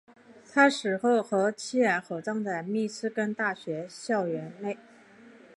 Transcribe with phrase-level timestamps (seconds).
[0.51, 4.75] 他死后和妻儿合葬在密歇根大学校园内。